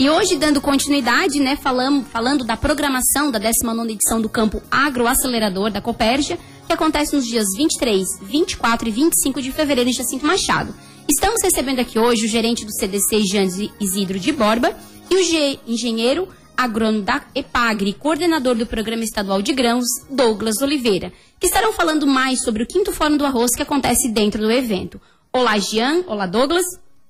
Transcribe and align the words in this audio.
E 0.00 0.08
hoje, 0.08 0.36
dando 0.36 0.62
continuidade, 0.62 1.38
né, 1.38 1.56
falando, 1.56 2.06
falando 2.06 2.42
da 2.42 2.56
programação 2.56 3.30
da 3.30 3.38
19 3.38 3.92
edição 3.92 4.18
do 4.18 4.30
Campo 4.30 4.62
Agroacelerador 4.70 5.70
da 5.70 5.82
Copérgia, 5.82 6.38
que 6.66 6.72
acontece 6.72 7.14
nos 7.14 7.26
dias 7.26 7.44
23, 7.54 8.08
24 8.22 8.88
e 8.88 8.90
25 8.90 9.42
de 9.42 9.52
fevereiro 9.52 9.90
em 9.90 9.92
Jacinto 9.92 10.24
Machado. 10.24 10.74
Estamos 11.06 11.42
recebendo 11.42 11.80
aqui 11.80 11.98
hoje 11.98 12.24
o 12.24 12.28
gerente 12.30 12.64
do 12.64 12.72
CDC, 12.72 13.20
Jean 13.30 13.46
Isidro 13.78 14.18
de 14.18 14.32
Borba, 14.32 14.74
e 15.10 15.16
o 15.16 15.70
engenheiro 15.70 16.26
agrônomo 16.56 17.02
da 17.02 17.22
EPAGRE, 17.34 17.92
coordenador 17.92 18.54
do 18.54 18.64
Programa 18.64 19.04
Estadual 19.04 19.42
de 19.42 19.52
Grãos, 19.52 19.84
Douglas 20.08 20.62
Oliveira, 20.62 21.12
que 21.38 21.46
estarão 21.46 21.74
falando 21.74 22.06
mais 22.06 22.42
sobre 22.42 22.62
o 22.62 22.66
quinto 22.66 22.90
Fórum 22.90 23.18
do 23.18 23.26
Arroz 23.26 23.50
que 23.54 23.60
acontece 23.60 24.08
dentro 24.08 24.40
do 24.40 24.50
evento. 24.50 24.98
Olá, 25.30 25.58
Jean. 25.58 26.04
Olá, 26.06 26.24
Douglas. 26.24 26.64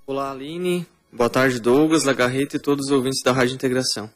Olá, 0.09 0.33
Aline. 0.33 0.85
Boa 1.13 1.29
tarde, 1.29 1.61
Douglas, 1.61 2.05
Lagarreta 2.05 2.57
e 2.57 2.61
todos 2.61 2.87
os 2.87 2.93
ouvintes 2.93 3.21
da 3.23 3.33
Rádio 3.33 3.55
Integração. 3.55 4.09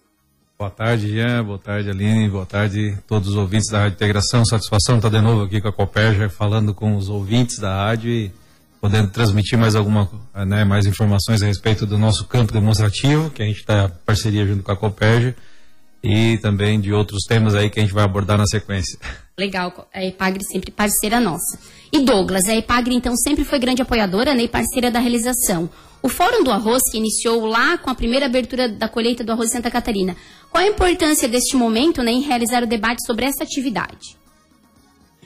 Boa 0.56 0.70
tarde, 0.70 1.08
Jean. 1.08 1.44
Boa 1.44 1.58
tarde, 1.58 1.90
Aline. 1.90 2.28
Boa 2.28 2.46
tarde, 2.46 2.96
todos 3.08 3.30
os 3.30 3.34
ouvintes 3.34 3.68
da 3.70 3.80
Rádio 3.80 3.96
Integração. 3.96 4.44
Satisfação 4.44 4.96
estar 4.96 5.08
de 5.08 5.20
novo 5.20 5.42
aqui 5.42 5.60
com 5.60 5.66
a 5.66 5.72
Copérgia, 5.72 6.30
falando 6.30 6.72
com 6.72 6.96
os 6.96 7.08
ouvintes 7.08 7.58
da 7.58 7.74
rádio 7.74 8.10
e 8.10 8.32
podendo 8.80 9.10
transmitir 9.10 9.58
mais 9.58 9.74
alguma, 9.74 10.08
né, 10.46 10.62
mais 10.62 10.86
informações 10.86 11.42
a 11.42 11.46
respeito 11.46 11.84
do 11.84 11.98
nosso 11.98 12.26
campo 12.26 12.52
demonstrativo, 12.52 13.28
que 13.30 13.42
a 13.42 13.46
gente 13.46 13.58
está 13.58 13.88
parceria 14.06 14.46
junto 14.46 14.62
com 14.62 14.70
a 14.70 14.76
Copérgia, 14.76 15.34
e 16.02 16.38
também 16.38 16.80
de 16.80 16.92
outros 16.92 17.24
temas 17.24 17.54
aí 17.54 17.68
que 17.68 17.80
a 17.80 17.82
gente 17.82 17.94
vai 17.94 18.04
abordar 18.04 18.38
na 18.38 18.46
sequência. 18.46 18.98
Legal, 19.36 19.88
a 19.92 20.04
Epagre 20.04 20.44
sempre 20.44 20.70
parceira 20.70 21.18
nossa. 21.18 21.58
E 21.92 22.00
Douglas, 22.04 22.44
a 22.44 22.54
Epagre 22.54 22.94
então 22.94 23.16
sempre 23.16 23.44
foi 23.44 23.58
grande 23.58 23.82
apoiadora 23.82 24.32
né, 24.32 24.44
e 24.44 24.48
parceira 24.48 24.90
da 24.90 25.00
realização. 25.00 25.68
O 26.00 26.08
Fórum 26.08 26.44
do 26.44 26.52
Arroz, 26.52 26.82
que 26.90 26.98
iniciou 26.98 27.46
lá 27.46 27.76
com 27.78 27.90
a 27.90 27.94
primeira 27.94 28.26
abertura 28.26 28.68
da 28.68 28.88
colheita 28.88 29.24
do 29.24 29.32
arroz 29.32 29.50
Santa 29.50 29.70
Catarina, 29.70 30.14
qual 30.50 30.62
a 30.62 30.66
importância 30.68 31.26
deste 31.26 31.56
momento 31.56 32.02
né, 32.02 32.12
em 32.12 32.20
realizar 32.20 32.62
o 32.62 32.66
debate 32.66 33.04
sobre 33.06 33.24
essa 33.24 33.42
atividade? 33.42 34.16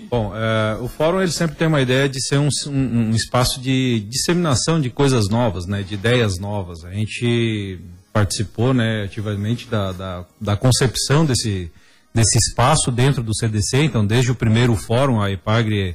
Bom, 0.09 0.33
é, 0.35 0.79
o 0.81 0.89
fórum 0.89 1.21
ele 1.21 1.33
sempre 1.33 1.57
tem 1.57 1.67
uma 1.67 1.83
ideia 1.83 2.09
de 2.09 2.25
ser 2.25 2.39
um, 2.39 2.49
um, 2.69 2.71
um, 2.71 3.11
espaço 3.11 3.61
de 3.61 4.01
disseminação 4.09 4.81
de 4.81 4.89
coisas 4.89 5.29
novas, 5.29 5.67
né, 5.67 5.83
de 5.83 5.95
ideias 5.95 6.39
novas. 6.39 6.85
A 6.85 6.93
gente 6.93 7.81
participou 8.13 8.73
né, 8.73 9.03
ativamente 9.03 9.67
da, 9.67 9.93
da, 9.93 10.25
da 10.41 10.57
concepção 10.57 11.27
desse, 11.27 11.71
desse 12.19 12.37
espaço 12.37 12.91
dentro 12.91 13.23
do 13.23 13.33
CDC, 13.35 13.85
então 13.85 14.05
desde 14.05 14.33
o 14.33 14.35
primeiro 14.35 14.75
fórum 14.75 15.21
a 15.23 15.31
EPAGRE 15.31 15.95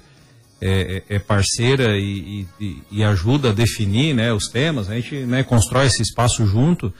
é, 0.62 1.04
é, 1.10 1.16
é 1.16 1.20
parceira 1.20 1.98
e, 1.98 2.48
e, 2.60 2.82
e, 2.90 3.04
ajuda 3.04 3.50
a 3.50 3.52
definir 3.52 4.14
né, 4.14 4.32
os 4.32 4.48
temas, 4.48 4.90
a 4.90 4.96
gente 4.96 5.16
né, 5.26 5.44
constrói 5.44 5.88
esse 5.88 6.02
espaço 6.02 6.46
junto 6.46 6.94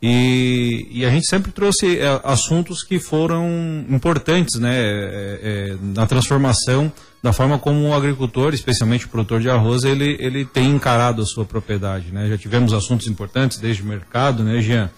e, 0.00 0.86
e, 0.92 1.04
a 1.04 1.10
gente 1.10 1.28
sempre 1.28 1.50
trouxe 1.50 1.98
é, 1.98 2.20
assuntos 2.22 2.84
que 2.84 3.00
foram 3.00 3.84
importantes 3.88 4.60
né, 4.60 4.76
é, 4.76 5.40
é, 5.42 5.76
na 5.82 6.06
transformação 6.06 6.92
da 7.20 7.32
forma 7.32 7.58
como 7.58 7.88
o 7.88 7.92
agricultor, 7.92 8.54
especialmente 8.54 9.06
o 9.06 9.08
produtor 9.08 9.40
de 9.40 9.50
arroz, 9.50 9.82
ele, 9.82 10.16
ele 10.20 10.44
tem 10.44 10.70
encarado 10.70 11.20
a 11.20 11.26
sua 11.26 11.44
propriedade. 11.44 12.12
Né? 12.12 12.28
Já 12.28 12.38
tivemos 12.38 12.72
assuntos 12.72 13.08
importantes 13.08 13.58
desde 13.58 13.82
o 13.82 13.86
mercado, 13.86 14.44
né, 14.44 14.60
Jean? 14.60 14.88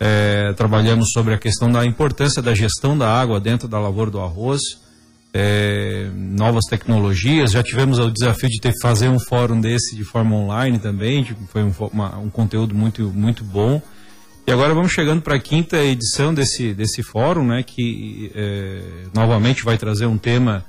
É, 0.00 0.52
trabalhamos 0.52 1.10
sobre 1.12 1.34
a 1.34 1.38
questão 1.38 1.70
da 1.70 1.84
importância 1.84 2.40
da 2.40 2.54
gestão 2.54 2.96
da 2.96 3.08
água 3.08 3.40
dentro 3.40 3.66
da 3.66 3.80
lavoura 3.80 4.10
do 4.10 4.20
arroz, 4.20 4.60
é, 5.34 6.08
novas 6.14 6.64
tecnologias. 6.70 7.50
Já 7.50 7.62
tivemos 7.62 7.98
o 7.98 8.10
desafio 8.10 8.48
de 8.48 8.60
ter 8.60 8.72
que 8.72 8.80
fazer 8.80 9.08
um 9.08 9.18
fórum 9.18 9.60
desse 9.60 9.96
de 9.96 10.04
forma 10.04 10.36
online 10.36 10.78
também, 10.78 11.26
foi 11.48 11.62
um, 11.62 11.72
uma, 11.92 12.16
um 12.18 12.30
conteúdo 12.30 12.74
muito, 12.74 13.10
muito 13.10 13.42
bom. 13.42 13.82
E 14.46 14.52
agora 14.52 14.72
vamos 14.72 14.92
chegando 14.92 15.20
para 15.20 15.34
a 15.34 15.38
quinta 15.38 15.76
edição 15.84 16.32
desse, 16.32 16.72
desse 16.72 17.02
fórum, 17.02 17.44
né, 17.44 17.62
que 17.62 18.32
é, 18.34 18.80
novamente 19.14 19.62
vai 19.62 19.76
trazer 19.76 20.06
um 20.06 20.16
tema 20.16 20.64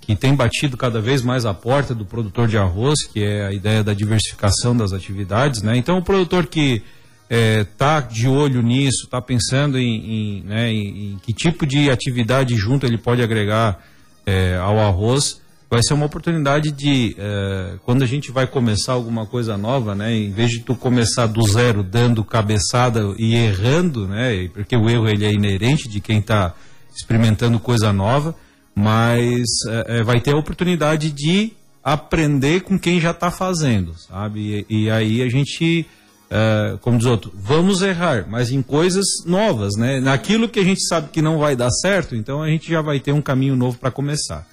que 0.00 0.16
tem 0.16 0.34
batido 0.34 0.76
cada 0.76 1.00
vez 1.00 1.22
mais 1.22 1.46
a 1.46 1.54
porta 1.54 1.94
do 1.94 2.04
produtor 2.04 2.48
de 2.48 2.58
arroz, 2.58 3.04
que 3.04 3.22
é 3.22 3.46
a 3.46 3.52
ideia 3.52 3.84
da 3.84 3.94
diversificação 3.94 4.76
das 4.76 4.92
atividades. 4.92 5.62
Né? 5.62 5.76
Então, 5.76 5.98
o 5.98 6.02
produtor 6.02 6.46
que 6.46 6.82
está 7.30 7.98
é, 7.98 8.12
de 8.12 8.26
olho 8.26 8.60
nisso, 8.60 9.04
está 9.04 9.22
pensando 9.22 9.78
em, 9.78 9.84
em, 9.84 10.42
né, 10.42 10.72
em, 10.72 11.12
em, 11.12 11.18
que 11.22 11.32
tipo 11.32 11.64
de 11.64 11.88
atividade 11.88 12.56
junto 12.56 12.84
ele 12.84 12.98
pode 12.98 13.22
agregar 13.22 13.80
é, 14.26 14.56
ao 14.56 14.78
arroz, 14.78 15.40
vai 15.70 15.80
ser 15.82 15.94
uma 15.94 16.06
oportunidade 16.06 16.72
de, 16.72 17.16
uh, 17.16 17.78
quando 17.84 18.02
a 18.02 18.06
gente 18.06 18.32
vai 18.32 18.44
começar 18.44 18.92
alguma 18.92 19.24
coisa 19.24 19.56
nova, 19.56 19.94
né, 19.94 20.12
em 20.12 20.32
vez 20.32 20.50
de 20.50 20.60
tu 20.60 20.74
começar 20.74 21.28
do 21.28 21.42
zero 21.46 21.84
dando 21.84 22.24
cabeçada 22.24 23.14
e 23.16 23.36
errando, 23.36 24.08
né, 24.08 24.48
porque 24.52 24.76
o 24.76 24.90
erro 24.90 25.08
ele 25.08 25.24
é 25.24 25.32
inerente 25.32 25.88
de 25.88 26.00
quem 26.00 26.18
está 26.18 26.52
experimentando 26.92 27.60
coisa 27.60 27.92
nova, 27.92 28.34
mas 28.74 29.46
uh, 29.68 30.04
vai 30.04 30.20
ter 30.20 30.34
a 30.34 30.36
oportunidade 30.36 31.12
de 31.12 31.52
aprender 31.84 32.62
com 32.62 32.78
quem 32.78 33.00
já 33.00 33.12
está 33.12 33.30
fazendo, 33.30 33.94
sabe? 33.96 34.66
E, 34.68 34.84
e, 34.84 34.90
aí 34.90 35.22
a 35.22 35.28
gente, 35.28 35.86
uh, 36.30 36.78
como 36.78 36.98
diz 36.98 37.06
outro, 37.06 37.32
vamos 37.34 37.82
errar, 37.82 38.26
mas 38.28 38.50
em 38.50 38.62
coisas 38.62 39.04
novas, 39.26 39.76
né? 39.76 40.00
Naquilo 40.00 40.48
que 40.48 40.60
a 40.60 40.64
gente 40.64 40.86
sabe 40.86 41.10
que 41.10 41.20
não 41.20 41.38
vai 41.38 41.56
dar 41.56 41.70
certo, 41.70 42.14
então 42.14 42.42
a 42.42 42.48
gente 42.48 42.70
já 42.70 42.80
vai 42.80 43.00
ter 43.00 43.12
um 43.12 43.22
caminho 43.22 43.56
novo 43.56 43.78
para 43.78 43.90
começar. 43.90 44.46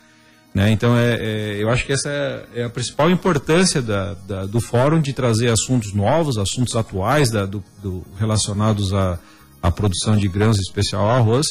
Né? 0.54 0.72
Então, 0.72 0.98
é, 0.98 1.18
é, 1.20 1.58
eu 1.60 1.70
acho 1.70 1.86
que 1.86 1.94
essa 1.94 2.10
é, 2.56 2.64
a 2.64 2.70
principal 2.70 3.12
importância 3.12 3.80
da, 3.80 4.16
da, 4.28 4.46
do 4.46 4.60
fórum 4.60 5.00
de 5.00 5.14
trazer 5.14 5.52
assuntos 5.52 5.94
novos, 5.94 6.38
assuntos 6.38 6.76
atuais 6.76 7.30
da, 7.30 7.46
do, 7.46 7.64
do, 7.84 8.04
relacionados 8.18 8.92
à, 8.92 9.20
à 9.62 9.70
produção 9.70 10.18
de 10.18 10.28
grãos, 10.28 10.58
em 10.58 10.62
especial 10.62 11.08
arroz, 11.10 11.46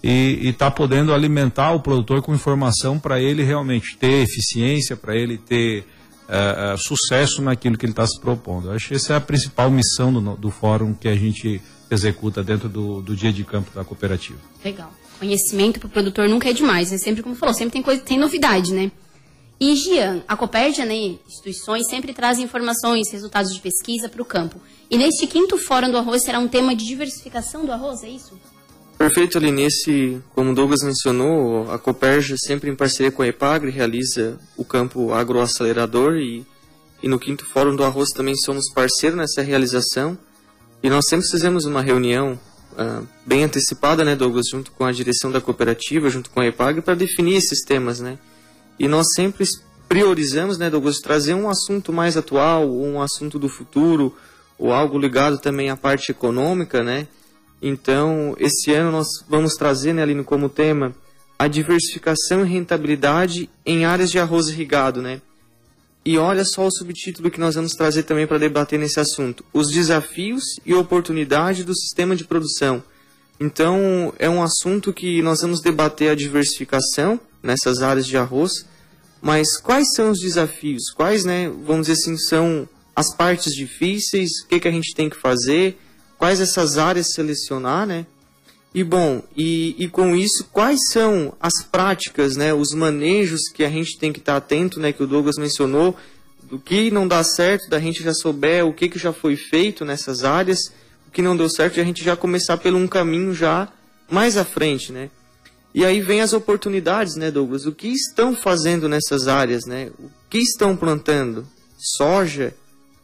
e 0.00 0.48
estar 0.48 0.66
tá 0.66 0.70
podendo 0.70 1.12
alimentar 1.12 1.72
o 1.72 1.80
produtor 1.80 2.22
com 2.22 2.34
informação 2.34 3.00
para 3.00 3.20
ele 3.20 3.42
realmente 3.42 3.96
ter 3.96 4.22
eficiência, 4.22 4.96
para 4.96 5.16
ele 5.16 5.38
ter 5.38 5.84
uh, 6.28 6.74
uh, 6.74 6.78
sucesso 6.78 7.42
naquilo 7.42 7.76
que 7.76 7.86
ele 7.86 7.92
está 7.92 8.06
se 8.06 8.20
propondo. 8.20 8.68
Eu 8.68 8.72
acho 8.74 8.88
que 8.88 8.94
essa 8.94 9.14
é 9.14 9.16
a 9.16 9.20
principal 9.20 9.70
missão 9.70 10.12
do, 10.12 10.36
do 10.36 10.50
fórum 10.50 10.94
que 10.94 11.08
a 11.08 11.14
gente 11.14 11.60
executa 11.90 12.42
dentro 12.42 12.68
do, 12.68 13.02
do 13.02 13.14
dia 13.14 13.32
de 13.32 13.44
campo 13.44 13.70
da 13.74 13.84
cooperativa. 13.84 14.38
Legal 14.64 14.92
conhecimento 15.22 15.78
para 15.78 15.86
o 15.86 15.90
produtor 15.90 16.28
nunca 16.28 16.50
é 16.50 16.52
demais, 16.52 16.90
né? 16.90 16.98
Sempre, 16.98 17.22
como 17.22 17.36
falou, 17.36 17.54
sempre 17.54 17.74
tem, 17.74 17.82
coisa, 17.82 18.02
tem 18.02 18.18
novidade, 18.18 18.74
né? 18.74 18.90
E, 19.60 19.76
Gian, 19.76 20.24
a 20.26 20.36
Copérdia, 20.36 20.84
né, 20.84 20.94
instituições 21.28 21.86
sempre 21.88 22.12
trazem 22.12 22.44
informações, 22.44 23.12
resultados 23.12 23.54
de 23.54 23.60
pesquisa 23.60 24.08
para 24.08 24.20
o 24.20 24.24
campo. 24.24 24.60
E 24.90 24.98
neste 24.98 25.24
quinto 25.28 25.56
fórum 25.56 25.88
do 25.88 25.96
arroz 25.96 26.24
será 26.24 26.40
um 26.40 26.48
tema 26.48 26.74
de 26.74 26.84
diversificação 26.84 27.64
do 27.64 27.70
arroz, 27.70 28.02
é 28.02 28.08
isso? 28.08 28.36
Perfeito, 29.02 29.36
ali 29.36 29.50
nesse, 29.50 30.22
como 30.32 30.54
Douglas 30.54 30.84
mencionou, 30.84 31.68
a 31.72 31.76
Copérgia 31.76 32.36
sempre 32.38 32.70
em 32.70 32.76
parceria 32.76 33.10
com 33.10 33.22
a 33.22 33.26
EPAGRE 33.26 33.68
realiza 33.68 34.38
o 34.56 34.64
campo 34.64 35.12
agroacelerador 35.12 36.18
e, 36.18 36.46
e 37.02 37.08
no 37.08 37.18
quinto 37.18 37.44
fórum 37.44 37.74
do 37.74 37.82
arroz 37.82 38.10
também 38.10 38.36
somos 38.36 38.70
parceiros 38.72 39.18
nessa 39.18 39.42
realização. 39.42 40.16
E 40.80 40.88
nós 40.88 41.06
sempre 41.08 41.28
fizemos 41.28 41.64
uma 41.64 41.82
reunião 41.82 42.38
uh, 42.74 43.04
bem 43.26 43.42
antecipada, 43.42 44.04
né, 44.04 44.14
Douglas, 44.14 44.46
junto 44.48 44.70
com 44.70 44.84
a 44.84 44.92
direção 44.92 45.32
da 45.32 45.40
cooperativa, 45.40 46.08
junto 46.08 46.30
com 46.30 46.40
a 46.40 46.46
EPAG, 46.46 46.80
para 46.80 46.94
definir 46.94 47.38
esses 47.38 47.64
temas, 47.64 47.98
né? 47.98 48.16
E 48.78 48.86
nós 48.86 49.08
sempre 49.16 49.44
priorizamos, 49.88 50.58
né, 50.58 50.70
Douglas, 50.70 50.98
trazer 50.98 51.34
um 51.34 51.50
assunto 51.50 51.92
mais 51.92 52.16
atual, 52.16 52.72
um 52.72 53.02
assunto 53.02 53.36
do 53.36 53.48
futuro, 53.48 54.14
ou 54.56 54.72
algo 54.72 54.96
ligado 54.96 55.38
também 55.38 55.70
à 55.70 55.76
parte 55.76 56.12
econômica, 56.12 56.84
né? 56.84 57.08
Então, 57.62 58.34
esse 58.40 58.72
ano 58.72 58.90
nós 58.90 59.06
vamos 59.28 59.54
trazer, 59.54 59.92
né, 59.92 60.02
Aline, 60.02 60.24
como 60.24 60.48
tema 60.48 60.92
a 61.38 61.46
diversificação 61.46 62.44
e 62.44 62.48
rentabilidade 62.48 63.48
em 63.64 63.84
áreas 63.84 64.10
de 64.10 64.18
arroz 64.18 64.48
irrigado, 64.48 65.00
né? 65.00 65.20
E 66.04 66.18
olha 66.18 66.44
só 66.44 66.66
o 66.66 66.70
subtítulo 66.70 67.30
que 67.30 67.38
nós 67.38 67.54
vamos 67.54 67.72
trazer 67.72 68.02
também 68.02 68.26
para 68.26 68.38
debater 68.38 68.78
nesse 68.78 68.98
assunto: 68.98 69.44
os 69.52 69.70
desafios 69.70 70.42
e 70.66 70.74
oportunidades 70.74 71.64
do 71.64 71.74
sistema 71.74 72.16
de 72.16 72.24
produção. 72.24 72.82
Então, 73.38 74.12
é 74.18 74.28
um 74.28 74.42
assunto 74.42 74.92
que 74.92 75.22
nós 75.22 75.40
vamos 75.40 75.60
debater 75.60 76.10
a 76.10 76.14
diversificação 76.14 77.20
nessas 77.42 77.82
áreas 77.82 78.06
de 78.06 78.16
arroz, 78.16 78.66
mas 79.20 79.56
quais 79.60 79.88
são 79.94 80.10
os 80.10 80.20
desafios? 80.20 80.90
Quais, 80.94 81.24
né, 81.24 81.48
vamos 81.64 81.86
dizer 81.86 82.00
assim, 82.00 82.16
são 82.16 82.68
as 82.94 83.14
partes 83.14 83.52
difíceis? 83.54 84.30
O 84.44 84.48
que, 84.48 84.60
que 84.60 84.68
a 84.68 84.72
gente 84.72 84.94
tem 84.94 85.08
que 85.08 85.16
fazer? 85.16 85.78
Quais 86.22 86.40
essas 86.40 86.78
áreas 86.78 87.14
selecionar, 87.14 87.84
né? 87.84 88.06
E 88.72 88.84
bom, 88.84 89.24
e, 89.36 89.74
e 89.76 89.88
com 89.88 90.14
isso, 90.14 90.46
quais 90.52 90.78
são 90.92 91.34
as 91.40 91.64
práticas, 91.64 92.36
né, 92.36 92.54
os 92.54 92.72
manejos 92.72 93.48
que 93.52 93.64
a 93.64 93.68
gente 93.68 93.98
tem 93.98 94.12
que 94.12 94.20
estar 94.20 94.36
atento, 94.36 94.78
né, 94.78 94.92
que 94.92 95.02
o 95.02 95.06
Douglas 95.08 95.34
mencionou, 95.36 95.96
do 96.44 96.60
que 96.60 96.92
não 96.92 97.08
dá 97.08 97.24
certo, 97.24 97.68
da 97.68 97.80
gente 97.80 98.04
já 98.04 98.14
souber 98.14 98.64
o 98.64 98.72
que, 98.72 98.88
que 98.88 99.00
já 99.00 99.12
foi 99.12 99.34
feito 99.34 99.84
nessas 99.84 100.22
áreas, 100.22 100.72
o 101.08 101.10
que 101.10 101.20
não 101.20 101.36
deu 101.36 101.50
certo, 101.50 101.80
a 101.80 101.84
gente 101.84 102.04
já 102.04 102.14
começar 102.16 102.56
pelo 102.56 102.78
um 102.78 102.86
caminho 102.86 103.34
já 103.34 103.66
mais 104.08 104.36
à 104.36 104.44
frente, 104.44 104.92
né? 104.92 105.10
E 105.74 105.84
aí 105.84 106.00
vem 106.00 106.20
as 106.20 106.32
oportunidades, 106.32 107.16
né, 107.16 107.32
Douglas? 107.32 107.66
O 107.66 107.72
que 107.72 107.88
estão 107.88 108.36
fazendo 108.36 108.88
nessas 108.88 109.26
áreas, 109.26 109.66
né? 109.66 109.90
O 109.98 110.08
que 110.30 110.38
estão 110.38 110.76
plantando? 110.76 111.48
Soja, 111.76 112.54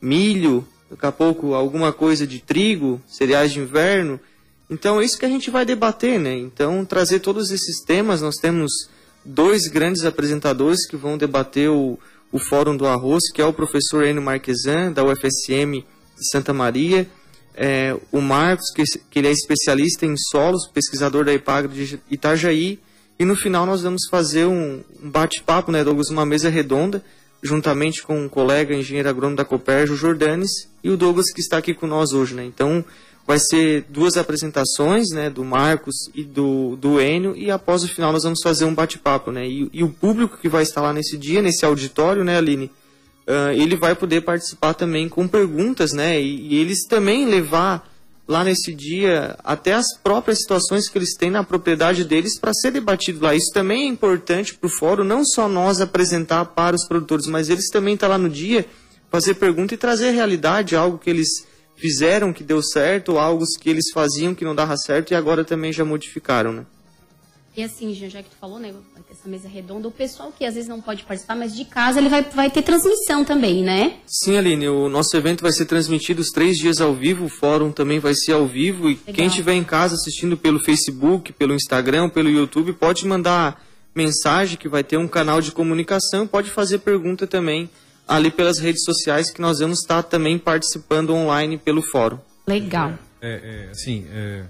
milho, 0.01 0.65
daqui 0.91 1.07
a 1.07 1.13
pouco 1.13 1.55
alguma 1.55 1.93
coisa 1.93 2.27
de 2.27 2.41
trigo, 2.41 3.01
cereais 3.07 3.53
de 3.53 3.61
inverno. 3.61 4.19
Então 4.71 5.01
é 5.01 5.05
isso 5.05 5.19
que 5.19 5.25
a 5.25 5.29
gente 5.29 5.51
vai 5.51 5.65
debater, 5.65 6.19
né? 6.19 6.37
Então 6.37 6.85
trazer 6.85 7.21
todos 7.21 7.51
esses 7.51 7.83
temas, 7.85 8.21
nós 8.21 8.37
temos 8.37 8.71
dois 9.25 9.67
grandes 9.69 10.05
apresentadores 10.05 10.87
que 10.87 10.97
vão 10.97 11.19
debater 11.19 11.69
o, 11.69 11.99
o 12.33 12.39
Fórum 12.39 12.77
do 12.77 12.87
Arroz, 12.87 13.31
que 13.33 13.41
é 13.41 13.45
o 13.45 13.53
professor 13.53 14.05
Enio 14.05 14.23
Marquesan, 14.23 14.93
da 14.93 15.05
UFSM 15.05 15.83
de 16.17 16.31
Santa 16.31 16.53
Maria, 16.53 17.09
é, 17.55 17.97
o 18.13 18.21
Marcos, 18.21 18.71
que, 18.75 18.83
que, 19.11 19.19
ele 19.19 19.29
é 19.29 19.33
especialista 19.33 20.07
em 20.07 20.17
solos, 20.17 20.69
pesquisador 20.69 21.25
da 21.25 21.35
IPAGRE 21.35 21.87
de 21.87 22.01
Itajaí, 22.11 22.79
e 23.19 23.25
no 23.25 23.35
final 23.35 23.67
nós 23.67 23.83
vamos 23.83 24.03
fazer 24.09 24.47
um, 24.47 24.83
um 25.03 25.11
bate-papo, 25.11 25.73
né, 25.73 25.83
Douglas, 25.83 26.09
uma 26.09 26.25
mesa 26.25 26.49
redonda, 26.49 27.03
juntamente 27.43 28.03
com 28.03 28.25
um 28.25 28.29
colega 28.29 28.75
engenheiro 28.75 29.09
agrônomo 29.09 29.37
da 29.37 29.45
Coperj, 29.45 29.93
o 29.93 29.97
Jordanes, 29.97 30.69
e 30.83 30.91
o 30.91 30.97
Douglas 30.97 31.33
que 31.33 31.41
está 31.41 31.59
aqui 31.59 31.75
com 31.75 31.87
nós 31.87 32.13
hoje, 32.13 32.35
né? 32.35 32.45
Então, 32.45 32.85
vai 33.27 33.39
ser 33.39 33.85
duas 33.91 34.17
apresentações, 34.17 35.11
né, 35.11 35.29
do 35.29 35.45
Marcos 35.45 35.95
e 36.15 36.25
do, 36.25 36.77
do 36.77 36.99
Enio, 36.99 37.37
e 37.37 37.51
após 37.51 37.85
o 37.85 37.89
final 37.89 38.11
nós 38.11 38.23
vamos 38.23 38.41
fazer 38.43 38.65
um 38.65 38.75
bate-papo, 38.75 39.31
né? 39.31 39.47
E, 39.47 39.69
e, 39.73 39.85
o 39.85 39.91
público 39.91 40.39
que 40.39 40.49
vai 40.49 40.63
estar 40.63 40.81
lá 40.81 40.93
nesse 40.95 41.19
dia, 41.19 41.43
nesse 41.43 41.65
auditório, 41.65 42.25
né, 42.25 42.39
Aline, 42.39 42.73
uh, 43.27 43.53
ele 43.53 43.77
vai 43.77 43.95
poder 43.95 44.23
participar 44.23 44.73
também 44.73 45.09
com 45.09 45.29
perguntas, 45.29 45.93
né? 45.93 46.19
E, 46.21 46.55
e 46.55 46.57
eles 46.59 46.87
também 46.89 47.27
levar 47.27 47.87
lá 48.29 48.45
nesse 48.45 48.75
dia 48.75 49.37
até 49.43 49.73
as 49.73 49.87
próprias 50.03 50.41
situações 50.41 50.87
que 50.87 50.99
eles 50.99 51.15
têm 51.17 51.31
na 51.31 51.43
propriedade 51.43 52.05
deles 52.05 52.39
para 52.39 52.53
ser 52.53 52.71
debatido 52.71 53.25
lá. 53.25 53.35
Isso 53.35 53.51
também 53.55 53.85
é 53.85 53.87
importante 53.87 54.55
para 54.55 54.67
o 54.67 54.71
fórum, 54.71 55.03
não 55.03 55.25
só 55.25 55.49
nós 55.49 55.81
apresentar 55.81 56.45
para 56.45 56.77
os 56.77 56.87
produtores, 56.87 57.27
mas 57.27 57.49
eles 57.49 57.71
também 57.71 57.95
estar 57.95 58.07
tá 58.07 58.13
lá 58.13 58.19
no 58.19 58.29
dia, 58.29 58.67
fazer 59.11 59.35
pergunta 59.35 59.73
e 59.73 59.79
trazer 59.79 60.11
realidade, 60.11 60.77
algo 60.77 60.99
que 60.99 61.09
eles 61.09 61.29
fizeram 61.75 62.33
que 62.33 62.45
deu 62.45 62.63
certo, 62.63 63.19
algo 63.19 63.45
que 63.59 63.71
eles 63.71 63.91
faziam 63.95 64.35
que 64.35 64.45
não 64.45 64.55
dava 64.55 64.77
certo 64.77 65.13
e 65.13 65.15
agora 65.15 65.43
também 65.43 65.73
já 65.73 65.85
modificaram, 65.85 66.53
né? 66.53 66.67
E 67.59 67.63
assim, 67.65 67.93
Jean, 67.93 68.09
já 68.09 68.23
que 68.23 68.31
tu 68.31 68.37
falou, 68.41 68.61
né, 68.61 68.73
vai 68.95 69.03
ter 69.03 69.15
essa 69.15 69.29
mesa 69.29 69.49
redonda, 69.49 69.89
o 69.89 69.91
pessoal 69.91 70.31
que 70.31 70.45
às 70.45 70.55
vezes 70.55 70.69
não 70.69 70.81
pode 70.81 71.03
participar, 71.03 71.35
mas 71.35 71.57
de 71.57 71.65
casa 71.65 71.99
ele 71.99 72.09
vai, 72.09 72.23
vai 72.23 72.49
ter 72.49 72.63
transmissão 72.63 73.25
também, 73.25 73.65
né? 73.65 73.97
Sim, 74.07 74.37
Aline, 74.37 74.69
o 74.69 74.89
nosso 74.89 75.17
evento 75.17 75.43
vai 75.43 75.51
ser 75.51 75.67
transmitido 75.67 76.23
os 76.23 76.29
três 76.29 76.57
dias 76.57 76.81
ao 76.81 76.95
vivo, 76.95 77.25
o 77.25 77.29
fórum 77.29 77.73
também 77.73 77.99
vai 77.99 78.15
ser 78.15 78.35
ao 78.35 78.47
vivo, 78.47 78.89
e 78.89 78.95
Legal. 78.95 79.13
quem 79.13 79.27
estiver 79.27 79.55
em 79.55 79.65
casa 79.65 79.97
assistindo 79.97 80.37
pelo 80.37 80.61
Facebook, 80.61 81.33
pelo 81.33 81.53
Instagram, 81.53 82.09
pelo 82.09 82.31
YouTube, 82.31 82.75
pode 82.75 83.05
mandar 83.05 83.61
mensagem 83.93 84.57
que 84.57 84.69
vai 84.69 84.85
ter 84.85 84.97
um 84.97 85.09
canal 85.09 85.41
de 85.41 85.51
comunicação, 85.51 86.29
pode 86.29 86.53
fazer 86.53 86.79
pergunta 86.79 87.27
também 87.27 87.69
ali 88.07 88.31
pelas 88.31 88.61
redes 88.61 88.85
sociais 88.85 89.33
que 89.33 89.41
nós 89.41 89.59
vamos 89.59 89.81
estar 89.81 90.05
também 90.05 90.39
participando 90.39 91.13
online 91.13 91.59
pelo 91.59 91.83
fórum. 91.83 92.21
Legal. 92.47 92.97
É, 93.21 93.67
é, 93.67 93.71
assim, 93.73 94.07
é, 94.13 94.45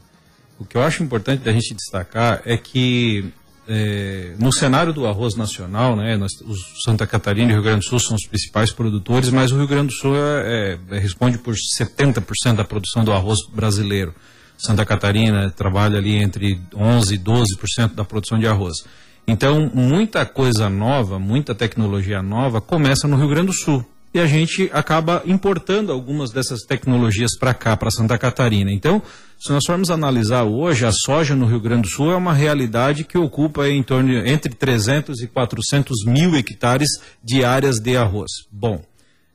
o 0.59 0.65
que 0.65 0.77
eu 0.77 0.83
acho 0.83 1.03
importante 1.03 1.43
da 1.45 1.53
gente 1.53 1.75
destacar 1.75 2.43
é 2.45 2.57
que 2.57 3.33
é, 3.69 4.35
no 4.39 4.53
cenário 4.53 4.93
do 4.93 5.07
arroz 5.07 5.37
nacional, 5.37 5.95
né, 5.95 6.17
nós, 6.17 6.33
os 6.41 6.83
Santa 6.83 7.07
Catarina 7.07 7.51
e 7.51 7.55
Rio 7.55 7.63
Grande 7.63 7.81
do 7.81 7.85
Sul 7.85 8.01
são 8.01 8.17
os 8.17 8.27
principais 8.27 8.73
produtores, 8.73 9.31
mas 9.31 9.53
o 9.53 9.57
Rio 9.57 9.69
Grande 9.69 9.89
do 9.89 9.93
Sul 9.93 10.17
é, 10.17 10.79
é 10.91 10.99
responde 10.99 11.39
por 11.39 11.55
70% 11.55 12.57
da 12.57 12.65
produção 12.65 13.05
do 13.05 13.13
arroz 13.13 13.39
brasileiro. 13.53 14.15
Santa 14.57 14.85
Catarina 14.85 15.51
trabalha 15.51 15.99
ali 15.99 16.17
entre 16.17 16.61
11% 16.75 17.13
e 17.13 17.19
12% 17.19 17.95
da 17.95 18.05
produção 18.05 18.39
de 18.39 18.47
arroz. 18.47 18.85
Então, 19.27 19.71
muita 19.73 20.25
coisa 20.25 20.71
nova, 20.71 21.19
muita 21.19 21.55
tecnologia 21.55 22.23
nova 22.23 22.61
começa 22.61 23.07
no 23.07 23.17
Rio 23.17 23.29
Grande 23.29 23.49
do 23.49 23.53
Sul. 23.53 23.85
E 24.19 24.21
a 24.21 24.27
gente 24.27 24.69
acaba 24.73 25.23
importando 25.25 25.93
algumas 25.93 26.33
dessas 26.33 26.63
tecnologias 26.63 27.39
para 27.39 27.55
cá, 27.55 27.77
para 27.77 27.89
Santa 27.89 28.19
Catarina. 28.19 28.73
Então, 28.73 29.01
se 29.39 29.49
nós 29.53 29.63
formos 29.65 29.93
analisar 29.93 30.43
hoje, 30.43 30.85
a 30.85 30.91
soja 30.91 31.37
no 31.37 31.47
Rio 31.47 31.61
Grande 31.61 31.83
do 31.83 31.89
Sul 31.89 32.11
é 32.11 32.17
uma 32.17 32.35
realidade 32.35 33.05
que 33.05 33.17
ocupa 33.17 33.69
em 33.69 33.81
torno 33.81 34.09
de 34.09 34.29
entre 34.29 34.53
300 34.53 35.21
e 35.21 35.29
400 35.29 36.05
mil 36.05 36.35
hectares 36.35 36.89
de 37.23 37.45
áreas 37.45 37.79
de 37.79 37.97
arroz. 37.97 38.29
Bom, 38.51 38.83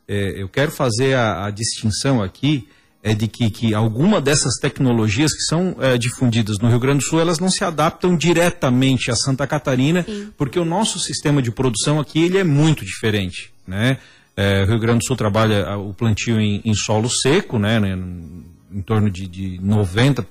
é, 0.05 0.41
eu 0.41 0.49
quero 0.49 0.69
fazer 0.69 1.13
a, 1.13 1.45
a 1.45 1.49
distinção 1.49 2.21
aqui 2.21 2.67
é 3.01 3.13
de 3.13 3.29
que, 3.29 3.49
que 3.49 3.73
alguma 3.73 4.19
dessas 4.19 4.55
tecnologias 4.55 5.31
que 5.31 5.43
são 5.43 5.77
é, 5.79 5.97
difundidas 5.97 6.57
no 6.59 6.67
Rio 6.67 6.79
Grande 6.79 7.05
do 7.05 7.09
Sul, 7.09 7.21
elas 7.21 7.39
não 7.39 7.49
se 7.49 7.63
adaptam 7.63 8.17
diretamente 8.17 9.09
a 9.09 9.15
Santa 9.15 9.47
Catarina, 9.47 10.03
Sim. 10.03 10.27
porque 10.37 10.59
o 10.59 10.65
nosso 10.65 10.99
sistema 10.99 11.41
de 11.41 11.51
produção 11.51 12.01
aqui 12.01 12.21
ele 12.21 12.37
é 12.37 12.43
muito 12.43 12.83
diferente, 12.83 13.49
né? 13.65 13.97
É, 14.35 14.65
Rio 14.65 14.79
Grande 14.79 14.99
do 14.99 15.05
Sul 15.05 15.15
trabalha 15.15 15.77
o 15.77 15.93
plantio 15.93 16.39
em, 16.39 16.61
em 16.65 16.73
solo 16.73 17.09
seco, 17.09 17.59
né, 17.59 17.79
né, 17.79 17.95
em 18.71 18.81
torno 18.81 19.09
de, 19.09 19.27
de 19.27 19.59
90%, 19.59 20.25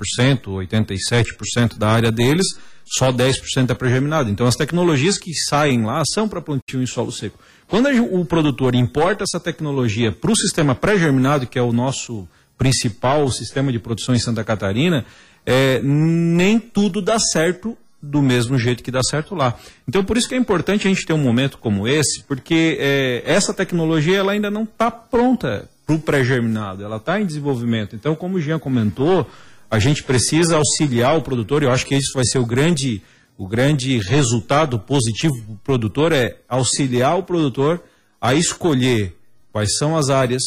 87% 0.47 1.79
da 1.79 1.89
área 1.89 2.11
deles, 2.11 2.47
só 2.85 3.13
10% 3.13 3.71
é 3.71 3.75
pré-germinado. 3.75 4.29
Então 4.29 4.47
as 4.47 4.57
tecnologias 4.57 5.19
que 5.19 5.33
saem 5.33 5.85
lá 5.85 6.03
são 6.05 6.29
para 6.29 6.41
plantio 6.41 6.83
em 6.83 6.87
solo 6.87 7.13
seco. 7.13 7.39
Quando 7.69 7.89
o 7.89 8.25
produtor 8.25 8.75
importa 8.75 9.25
essa 9.25 9.39
tecnologia 9.39 10.11
para 10.11 10.31
o 10.31 10.37
sistema 10.37 10.75
pré-germinado, 10.75 11.47
que 11.47 11.59
é 11.59 11.63
o 11.63 11.73
nosso 11.73 12.29
principal 12.59 13.31
sistema 13.31 13.73
de 13.73 13.79
produção 13.79 14.15
em 14.15 14.19
Santa 14.19 14.45
Catarina, 14.45 15.07
é, 15.47 15.81
nem 15.83 16.59
tudo 16.59 17.01
dá 17.01 17.19
certo 17.19 17.77
do 18.03 18.21
mesmo 18.21 18.59
jeito 18.59 18.83
que 18.83 18.91
dá 18.91 19.01
certo 19.03 19.35
lá. 19.35 19.57
Então, 19.87 20.05
por 20.05 20.17
isso 20.17 20.29
que 20.29 20.35
é 20.35 20.39
importante 20.39 20.87
a 20.87 20.91
gente 20.91 21.07
ter 21.07 21.13
um 21.13 21.19
momento 21.19 21.59
como 21.59 21.87
esse, 21.87 22.25
porque 22.25 22.77
é, 22.81 23.23
essa 23.25 23.55
tecnologia 23.55 24.19
ela 24.19 24.33
ainda 24.33 24.51
não 24.51 24.65
está 24.65 24.91
pronta 24.91 25.69
para 25.87 25.95
o 25.95 26.01
pré-germinado, 26.01 26.85
ela 26.85 26.97
está 26.97 27.21
em 27.21 27.27
desenvolvimento. 27.27 27.95
Então, 27.95 28.15
como 28.15 28.37
o 28.37 28.41
Jean 28.41 28.59
comentou, 28.59 29.27
a 29.71 29.79
gente 29.79 30.03
precisa 30.03 30.57
auxiliar 30.57 31.17
o 31.17 31.23
produtor, 31.23 31.63
eu 31.63 31.71
acho 31.71 31.87
que 31.87 31.95
isso 31.95 32.13
vai 32.15 32.25
ser 32.25 32.39
o 32.39 32.47
grande, 32.47 33.01
o 33.39 33.47
grande 33.47 33.99
resultado 33.99 34.79
positivo 34.79 35.35
para 35.45 35.53
o 35.53 35.59
produtor, 35.59 36.13
é 36.13 36.37
auxiliar 36.49 37.17
o 37.19 37.23
produtor 37.23 37.83
a 38.21 38.35
escolher 38.35 39.17
quais 39.53 39.77
são 39.79 39.97
as 39.97 40.11
áreas 40.11 40.43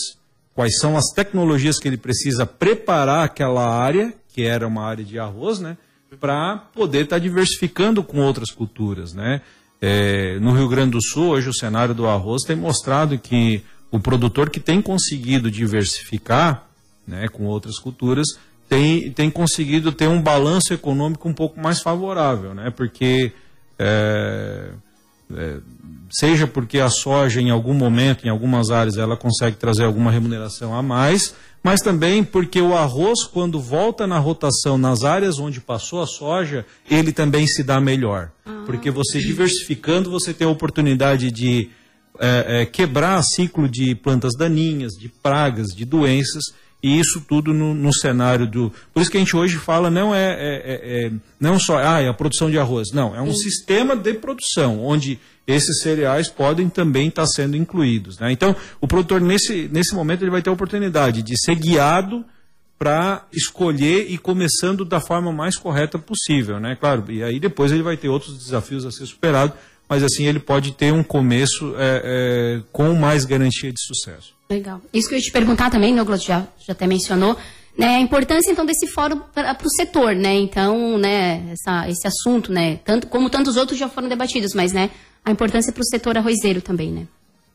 quais 0.56 0.80
são 0.80 0.96
as 0.96 1.12
tecnologias 1.14 1.78
que 1.78 1.88
ele 1.88 1.98
precisa 1.98 2.46
preparar 2.46 3.26
aquela 3.26 3.68
área, 3.68 4.14
que 4.30 4.44
era 4.44 4.66
uma 4.66 4.84
área 4.84 5.04
de 5.04 5.20
arroz, 5.20 5.60
né, 5.60 5.78
para 6.16 6.58
poder 6.74 7.04
estar 7.04 7.18
tá 7.18 7.20
diversificando 7.20 8.04
com 8.04 8.20
outras 8.20 8.52
culturas, 8.52 9.14
né. 9.14 9.42
É, 9.82 10.40
no 10.40 10.52
Rio 10.52 10.68
Grande 10.68 10.92
do 10.92 11.02
Sul, 11.02 11.30
hoje 11.30 11.50
o 11.50 11.54
cenário 11.54 11.94
do 11.94 12.08
arroz 12.08 12.44
tem 12.44 12.56
mostrado 12.56 13.20
que 13.20 13.62
o 13.92 14.00
produtor 14.00 14.50
que 14.50 14.60
tem 14.60 14.82
conseguido 14.82 15.52
diversificar, 15.52 16.66
né, 17.08 17.28
com 17.28 17.46
outras 17.46 17.78
culturas, 17.78 18.26
tem, 18.68 19.12
tem 19.12 19.30
conseguido 19.30 19.92
ter 19.92 20.08
um 20.08 20.22
balanço 20.22 20.74
econômico 20.74 21.30
um 21.30 21.34
pouco 21.34 21.60
mais 21.60 21.82
favorável, 21.82 22.54
né, 22.54 22.72
porque 22.72 23.32
é, 23.78 24.72
é, 25.34 25.58
seja 26.10 26.46
porque 26.48 26.80
a 26.80 26.90
soja 26.90 27.42
em 27.42 27.50
algum 27.50 27.74
momento, 27.74 28.26
em 28.26 28.30
algumas 28.30 28.70
áreas, 28.70 28.98
ela 28.98 29.18
consegue 29.18 29.58
trazer 29.58 29.84
alguma 29.84 30.12
remuneração 30.12 30.76
a 30.76 30.82
mais, 30.82 31.36
mas 31.64 31.82
também 31.82 32.24
porque 32.24 32.62
o 32.62 32.76
arroz, 32.76 33.24
quando 33.24 33.60
volta 33.60 34.06
na 34.06 34.20
rotação 34.20 34.78
nas 34.78 35.04
áreas 35.04 35.40
onde 35.40 35.60
passou 35.60 36.02
a 36.02 36.08
soja, 36.08 36.66
ele 36.90 37.12
também 37.12 37.48
se 37.48 37.64
dá 37.64 37.82
melhor. 37.82 38.32
Ah. 38.46 38.64
Porque 38.66 38.92
você 38.92 39.20
diversificando, 39.20 40.12
você 40.12 40.34
tem 40.34 40.46
a 40.46 40.52
oportunidade 40.52 41.32
de 41.32 41.70
é, 42.20 42.62
é, 42.62 42.66
quebrar 42.66 43.22
ciclo 43.24 43.68
de 43.68 43.96
plantas 43.96 44.34
daninhas, 44.38 44.94
de 44.94 45.10
pragas, 45.10 45.68
de 45.76 45.86
doenças, 45.86 46.44
e 46.86 47.00
isso 47.00 47.20
tudo 47.28 47.52
no, 47.52 47.74
no, 47.74 47.92
cenário 47.92 48.46
do. 48.46 48.72
Por 48.94 49.02
isso 49.02 49.10
que 49.10 49.18
a 49.18 49.20
gente 49.20 49.36
hoje 49.36 49.58
fala 49.58 49.90
não 49.90 50.14
é, 50.14 50.34
é, 50.34 50.36
é, 50.38 51.06
é 51.08 51.12
não 51.40 51.58
só 51.58 51.80
ah, 51.80 52.00
é 52.00 52.08
a 52.08 52.14
produção 52.14 52.52
de 52.52 52.60
arroz, 52.60 52.92
não, 52.94 53.16
é 53.16 53.22
um 53.24 53.34
Sim. 53.34 53.40
sistema 53.40 53.96
de 53.96 54.14
produção 54.14 54.86
onde 54.86 55.20
esses 55.48 55.82
cereais 55.82 56.30
podem 56.30 56.70
também 56.70 57.08
estar 57.08 57.26
sendo 57.26 57.58
incluídos. 57.58 58.20
Né? 58.20 58.32
Então, 58.32 58.56
o 58.80 58.88
produtor 58.88 59.20
nesse, 59.20 59.68
nesse 59.74 59.96
momento 59.96 60.22
ele 60.22 60.30
vai 60.30 60.44
ter 60.44 60.52
a 60.52 60.54
oportunidade 60.54 61.24
de 61.24 61.34
ser 61.44 61.56
guiado 61.56 62.24
para 62.78 63.26
escolher 63.34 64.06
e 64.08 64.20
começando 64.20 64.86
da 64.86 65.00
forma 65.00 65.32
mais 65.32 65.58
correta 65.58 65.98
possível, 65.98 66.60
né? 66.60 66.76
Claro, 66.76 67.06
e 67.10 67.24
aí 67.24 67.40
depois 67.40 67.72
ele 67.72 67.82
vai 67.82 67.98
ter 67.98 68.10
outros 68.10 68.38
desafios 68.38 68.86
a 68.86 68.92
ser 68.92 69.08
superado, 69.08 69.54
mas 69.88 70.04
assim 70.04 70.26
ele 70.26 70.40
pode 70.40 70.72
ter 70.72 70.92
um 70.92 71.04
começo 71.04 71.76
é, 71.78 72.02
é, 72.04 72.62
com 72.72 72.94
mais 72.94 73.26
garantia 73.26 73.72
de 73.72 73.82
sucesso. 73.82 74.34
Legal. 74.50 74.82
Isso 74.94 75.08
que 75.08 75.16
eu 75.16 75.18
ia 75.18 75.24
te 75.24 75.32
perguntar 75.32 75.70
também, 75.70 75.96
Douglas 75.96 76.24
já, 76.24 76.48
já 76.66 76.74
até 76.74 76.86
mencionou, 76.86 77.38
né, 77.78 77.96
a 77.98 78.00
importância 78.00 78.52
então 78.52 78.66
desse 78.66 78.88
fórum 78.88 79.20
para 79.34 79.58
o 79.62 79.70
setor, 79.70 80.16
né? 80.16 80.34
Então, 80.36 80.98
né, 80.98 81.52
essa, 81.52 81.90
esse 81.90 82.08
assunto, 82.08 82.52
né, 82.52 82.78
tanto 82.86 83.08
como 83.08 83.30
tantos 83.30 83.58
outros 83.58 83.78
já 83.78 83.90
foram 83.90 84.08
debatidos, 84.08 84.54
mas 84.54 84.72
né, 84.72 84.90
a 85.24 85.32
importância 85.32 85.74
para 85.74 85.82
o 85.82 85.86
setor 85.86 86.18
arrozeiro 86.18 86.62
também, 86.62 86.92
né? 86.92 87.08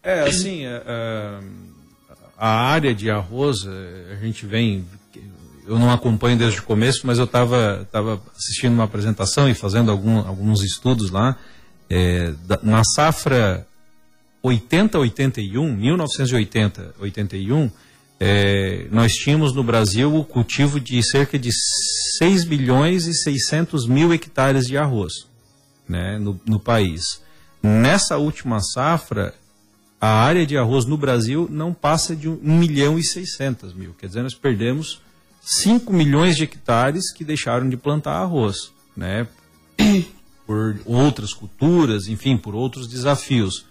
É, 0.02 0.20
assim, 0.22 0.66
a, 0.66 0.70
é, 0.70 0.82
é, 0.86 1.40
a 2.36 2.48
área 2.48 2.94
de 2.94 3.10
arroz, 3.10 3.58
é, 3.66 4.14
a 4.14 4.16
gente 4.16 4.44
vem, 4.46 4.84
eu 5.66 5.78
não 5.78 5.90
acompanho 5.90 6.36
desde 6.36 6.58
o 6.58 6.62
começo, 6.64 7.06
mas 7.06 7.18
eu 7.18 7.24
estava 7.24 7.88
tava 7.92 8.20
assistindo 8.36 8.72
uma 8.72 8.84
apresentação 8.84 9.48
e 9.48 9.54
fazendo 9.54 9.90
algum, 9.90 10.18
alguns 10.18 10.62
estudos 10.62 11.10
lá, 11.10 11.36
é, 11.90 12.32
na 12.62 12.82
safra 12.84 13.66
80-81, 14.44 15.76
1980-81, 17.02 17.70
é, 18.18 18.86
nós 18.90 19.12
tínhamos 19.12 19.54
no 19.54 19.64
Brasil 19.64 20.14
o 20.14 20.24
cultivo 20.24 20.78
de 20.78 21.02
cerca 21.02 21.38
de 21.38 21.50
6 22.18 22.44
bilhões 22.44 23.06
e 23.06 23.14
600 23.14 23.88
mil 23.88 24.12
hectares 24.12 24.66
de 24.66 24.76
arroz 24.76 25.26
né, 25.88 26.18
no, 26.18 26.40
no 26.46 26.60
país. 26.60 27.02
Nessa 27.62 28.16
última 28.18 28.60
safra, 28.60 29.34
a 30.00 30.08
área 30.08 30.46
de 30.46 30.56
arroz 30.56 30.86
no 30.86 30.96
Brasil 30.96 31.48
não 31.50 31.74
passa 31.74 32.14
de 32.14 32.28
1 32.28 32.38
milhão 32.42 32.98
e 32.98 33.04
600 33.04 33.74
mil. 33.74 33.94
Quer 33.94 34.06
dizer, 34.06 34.22
nós 34.22 34.34
perdemos 34.34 35.02
5 35.42 35.92
milhões 35.92 36.36
de 36.36 36.44
hectares 36.44 37.12
que 37.12 37.24
deixaram 37.24 37.68
de 37.68 37.76
plantar 37.76 38.12
arroz, 38.12 38.70
né? 38.96 39.26
Por 40.50 40.80
outras 40.84 41.32
culturas, 41.32 42.08
enfim, 42.08 42.36
por 42.36 42.56
outros 42.56 42.88
desafios. 42.88 43.66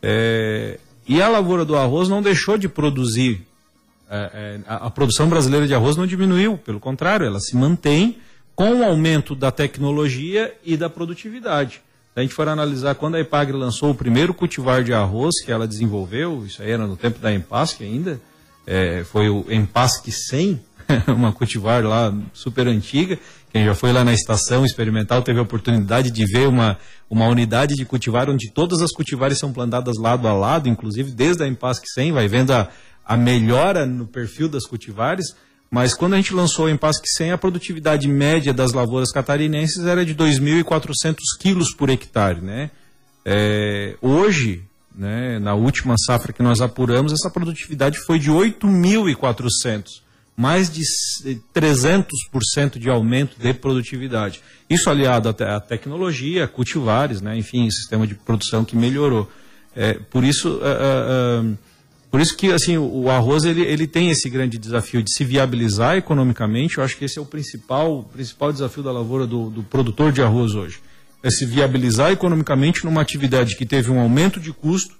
É, 0.00 0.78
e 1.08 1.20
a 1.20 1.28
lavoura 1.28 1.64
do 1.64 1.76
arroz 1.76 2.08
não 2.08 2.22
deixou 2.22 2.56
de 2.56 2.68
produzir. 2.68 3.44
É, 4.08 4.30
é, 4.32 4.60
a, 4.64 4.86
a 4.86 4.90
produção 4.90 5.28
brasileira 5.28 5.66
de 5.66 5.74
arroz 5.74 5.96
não 5.96 6.06
diminuiu, 6.06 6.56
pelo 6.56 6.78
contrário, 6.78 7.26
ela 7.26 7.40
se 7.40 7.56
mantém 7.56 8.18
com 8.54 8.76
o 8.76 8.84
aumento 8.84 9.34
da 9.34 9.50
tecnologia 9.50 10.54
e 10.64 10.76
da 10.76 10.88
produtividade. 10.88 11.82
Se 12.14 12.20
a 12.20 12.22
gente 12.22 12.32
for 12.32 12.46
analisar 12.46 12.94
quando 12.94 13.16
a 13.16 13.20
Epagre 13.20 13.56
lançou 13.56 13.90
o 13.90 13.94
primeiro 13.96 14.32
cultivar 14.32 14.84
de 14.84 14.94
arroz 14.94 15.42
que 15.44 15.50
ela 15.50 15.66
desenvolveu, 15.66 16.46
isso 16.46 16.62
aí 16.62 16.70
era 16.70 16.86
no 16.86 16.96
tempo 16.96 17.18
da 17.18 17.34
Empasque 17.34 17.82
ainda, 17.82 18.20
é, 18.64 19.02
foi 19.02 19.28
o 19.28 19.46
Empasque 19.50 20.12
100, 20.12 20.60
uma 21.08 21.32
cultivar 21.32 21.84
lá 21.84 22.14
super 22.32 22.68
antiga. 22.68 23.18
Quem 23.52 23.64
já 23.64 23.74
foi 23.74 23.92
lá 23.92 24.04
na 24.04 24.12
estação 24.12 24.64
experimental 24.64 25.22
teve 25.22 25.40
a 25.40 25.42
oportunidade 25.42 26.10
de 26.10 26.24
ver 26.24 26.46
uma, 26.46 26.78
uma 27.08 27.26
unidade 27.26 27.74
de 27.74 27.84
cultivar 27.84 28.30
onde 28.30 28.52
todas 28.52 28.80
as 28.80 28.92
cultivares 28.92 29.38
são 29.38 29.52
plantadas 29.52 29.96
lado 29.98 30.28
a 30.28 30.32
lado, 30.32 30.68
inclusive 30.68 31.10
desde 31.10 31.42
a 31.42 31.48
Empasque 31.48 31.88
100, 31.88 32.12
vai 32.12 32.28
vendo 32.28 32.52
a, 32.52 32.68
a 33.04 33.16
melhora 33.16 33.84
no 33.84 34.06
perfil 34.06 34.48
das 34.48 34.64
cultivares. 34.64 35.34
Mas 35.68 35.94
quando 35.94 36.14
a 36.14 36.16
gente 36.16 36.32
lançou 36.32 36.66
o 36.66 36.68
Empasque 36.68 37.08
100, 37.08 37.32
a 37.32 37.38
produtividade 37.38 38.08
média 38.08 38.52
das 38.52 38.72
lavouras 38.72 39.10
catarinenses 39.10 39.84
era 39.84 40.04
de 40.04 40.14
2.400 40.14 41.16
quilos 41.38 41.74
por 41.74 41.90
hectare, 41.90 42.40
né? 42.40 42.70
É, 43.24 43.96
hoje, 44.00 44.64
né, 44.94 45.38
na 45.38 45.54
última 45.54 45.94
safra 45.98 46.32
que 46.32 46.42
nós 46.42 46.60
apuramos, 46.60 47.12
essa 47.12 47.30
produtividade 47.30 47.98
foi 47.98 48.18
de 48.18 48.30
8.400, 48.30 49.84
mais 50.40 50.70
de 50.70 50.82
300% 51.54 52.78
de 52.78 52.88
aumento 52.88 53.38
de 53.38 53.52
produtividade. 53.52 54.40
Isso 54.70 54.88
aliado 54.88 55.28
à 55.28 55.60
tecnologia, 55.60 56.48
cultivares, 56.48 57.20
né, 57.20 57.36
enfim, 57.36 57.70
sistema 57.70 58.06
de 58.06 58.14
produção 58.14 58.64
que 58.64 58.74
melhorou. 58.74 59.30
É, 59.76 59.92
por 59.92 60.24
isso, 60.24 60.48
uh, 60.48 61.44
uh, 61.44 61.58
por 62.10 62.22
isso 62.22 62.34
que 62.38 62.50
assim 62.50 62.78
o, 62.78 63.10
arroz 63.10 63.44
ele, 63.44 63.60
ele 63.60 63.86
tem 63.86 64.08
esse 64.08 64.30
grande 64.30 64.56
desafio 64.56 65.02
de 65.02 65.12
se 65.12 65.24
viabilizar 65.24 65.98
economicamente. 65.98 66.78
Eu 66.78 66.84
acho 66.84 66.96
que 66.96 67.04
esse 67.04 67.18
é 67.18 67.22
o 67.22 67.26
principal, 67.26 68.04
principal 68.10 68.50
desafio 68.50 68.82
da 68.82 68.90
lavoura 68.90 69.26
do, 69.26 69.50
do 69.50 69.62
produtor 69.62 70.10
de 70.10 70.22
arroz 70.22 70.54
hoje. 70.54 70.80
É 71.22 71.28
se 71.28 71.44
viabilizar 71.44 72.12
economicamente 72.12 72.86
numa 72.86 73.02
atividade 73.02 73.56
que 73.56 73.66
teve 73.66 73.90
um 73.90 74.00
aumento 74.00 74.40
de 74.40 74.54
custo 74.54 74.94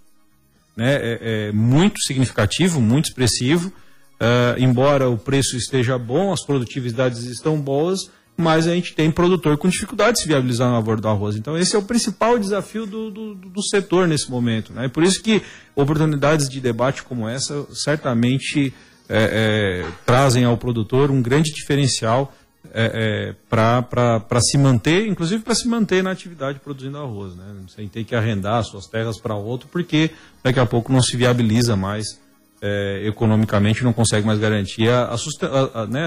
né, 0.76 0.96
é, 0.96 1.18
é 1.48 1.52
muito 1.52 1.98
significativo, 2.02 2.78
muito 2.78 3.06
expressivo. 3.06 3.72
Uh, 4.20 4.58
embora 4.58 5.08
o 5.08 5.16
preço 5.16 5.56
esteja 5.56 5.96
bom, 5.96 6.30
as 6.30 6.44
produtividades 6.44 7.24
estão 7.24 7.58
boas, 7.58 8.10
mas 8.36 8.66
a 8.66 8.74
gente 8.74 8.94
tem 8.94 9.10
produtor 9.10 9.56
com 9.56 9.66
dificuldade 9.66 10.16
de 10.16 10.22
se 10.22 10.28
viabilizar 10.28 10.68
na 10.68 10.74
lavoura 10.74 11.00
do 11.00 11.08
arroz. 11.08 11.36
Então, 11.36 11.56
esse 11.56 11.74
é 11.74 11.78
o 11.78 11.82
principal 11.82 12.38
desafio 12.38 12.84
do, 12.84 13.10
do, 13.10 13.34
do 13.34 13.62
setor 13.62 14.06
nesse 14.06 14.30
momento. 14.30 14.74
Né? 14.74 14.88
Por 14.88 15.02
isso 15.02 15.22
que 15.22 15.42
oportunidades 15.74 16.50
de 16.50 16.60
debate 16.60 17.02
como 17.02 17.26
essa 17.26 17.66
certamente 17.72 18.74
é, 19.08 19.84
é, 19.84 19.86
trazem 20.04 20.44
ao 20.44 20.56
produtor 20.56 21.10
um 21.10 21.22
grande 21.22 21.50
diferencial 21.52 22.34
é, 22.72 23.32
é 23.32 23.34
para 23.48 24.40
se 24.40 24.58
manter, 24.58 25.06
inclusive 25.06 25.42
para 25.42 25.54
se 25.54 25.66
manter 25.66 26.02
na 26.02 26.10
atividade 26.10 26.60
produzindo 26.60 26.98
arroz, 26.98 27.34
né? 27.34 27.44
sem 27.74 27.88
ter 27.88 28.04
que 28.04 28.14
arrendar 28.14 28.62
suas 28.64 28.86
terras 28.86 29.18
para 29.18 29.34
outro, 29.34 29.66
porque 29.72 30.10
daqui 30.42 30.60
a 30.60 30.66
pouco 30.66 30.92
não 30.92 31.00
se 31.00 31.16
viabiliza 31.16 31.74
mais 31.74 32.20
é, 32.62 33.02
economicamente, 33.06 33.84
não 33.84 33.92
consegue 33.92 34.26
mais 34.26 34.38
garantir 34.38 34.88
a, 34.88 35.04
a, 35.04 35.14
a, 35.14 35.82
a 35.82 35.86
né, 35.86 36.06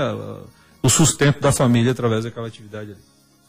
o 0.81 0.89
sustento 0.89 1.39
da 1.39 1.51
família 1.51 1.91
através 1.91 2.23
daquela 2.23 2.47
atividade 2.47 2.91
ali. 2.91 2.99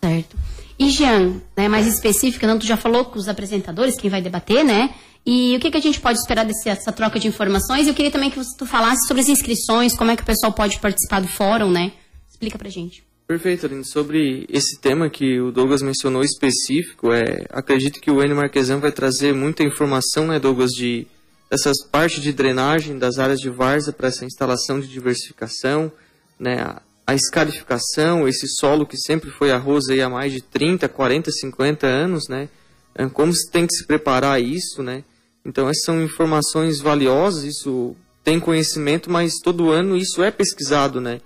Certo. 0.02 0.36
E 0.78 0.90
Jean, 0.90 1.40
né, 1.56 1.68
mais 1.68 1.86
específica, 1.86 2.46
não, 2.46 2.58
tu 2.58 2.66
já 2.66 2.76
falou 2.76 3.04
com 3.04 3.18
os 3.18 3.28
apresentadores, 3.28 3.96
quem 3.96 4.10
vai 4.10 4.20
debater, 4.20 4.64
né? 4.64 4.94
E 5.26 5.56
o 5.56 5.60
que, 5.60 5.70
que 5.70 5.78
a 5.78 5.80
gente 5.80 6.00
pode 6.00 6.18
esperar 6.18 6.44
dessa 6.44 6.92
troca 6.92 7.18
de 7.18 7.26
informações? 7.26 7.86
Eu 7.86 7.94
queria 7.94 8.10
também 8.10 8.30
que 8.30 8.38
tu 8.58 8.66
falasse 8.66 9.06
sobre 9.06 9.22
as 9.22 9.28
inscrições, 9.28 9.96
como 9.96 10.10
é 10.10 10.16
que 10.16 10.22
o 10.22 10.26
pessoal 10.26 10.52
pode 10.52 10.78
participar 10.78 11.20
do 11.20 11.28
fórum, 11.28 11.70
né? 11.70 11.92
Explica 12.28 12.58
pra 12.58 12.68
gente. 12.68 13.02
Perfeito, 13.26 13.64
Aline. 13.64 13.86
Sobre 13.86 14.44
esse 14.50 14.78
tema 14.78 15.08
que 15.08 15.40
o 15.40 15.50
Douglas 15.50 15.80
mencionou 15.80 16.22
específico, 16.22 17.10
é, 17.10 17.46
acredito 17.50 18.00
que 18.00 18.10
o 18.10 18.22
Enio 18.22 18.36
Marquesan 18.36 18.78
vai 18.78 18.92
trazer 18.92 19.32
muita 19.32 19.62
informação, 19.62 20.26
né, 20.26 20.38
Douglas, 20.38 20.72
de 20.72 21.06
essas 21.54 21.84
partes 21.86 22.22
de 22.22 22.32
drenagem 22.32 22.98
das 22.98 23.18
áreas 23.18 23.38
de 23.38 23.48
várzea 23.48 23.92
para 23.92 24.08
essa 24.08 24.24
instalação 24.24 24.80
de 24.80 24.88
diversificação, 24.88 25.90
né, 26.38 26.76
a 27.06 27.14
escarificação, 27.14 28.26
esse 28.26 28.48
solo 28.48 28.86
que 28.86 28.96
sempre 28.96 29.30
foi 29.30 29.50
arroz 29.50 29.88
aí 29.88 30.00
há 30.00 30.08
mais 30.08 30.32
de 30.32 30.40
30, 30.40 30.88
40, 30.88 31.30
50 31.30 31.86
anos, 31.86 32.28
né? 32.28 32.48
É, 32.94 33.06
como 33.06 33.32
se 33.32 33.50
tem 33.50 33.66
que 33.66 33.74
se 33.74 33.86
preparar 33.86 34.40
isso, 34.40 34.82
né? 34.82 35.04
Então 35.44 35.68
essas 35.68 35.84
são 35.84 36.02
informações 36.02 36.80
valiosas, 36.80 37.44
isso 37.44 37.94
tem 38.22 38.40
conhecimento, 38.40 39.10
mas 39.10 39.34
todo 39.42 39.70
ano 39.70 39.96
isso 39.96 40.22
é 40.22 40.30
pesquisado, 40.30 41.00
né? 41.00 41.20